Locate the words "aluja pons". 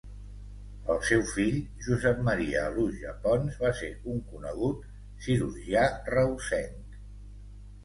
2.71-3.61